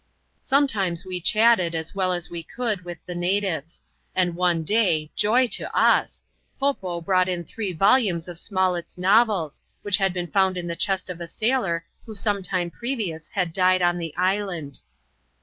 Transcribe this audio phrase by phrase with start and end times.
[0.41, 3.83] Sometimes we chatted, as well as we could, with the natives;
[4.15, 6.23] and, one day— joy to us!—
[6.59, 10.75] Po Po brought in three volumes of Smollett's novels, which had been found in the
[10.75, 14.81] chest of a sailor, who some time previous had died on the island.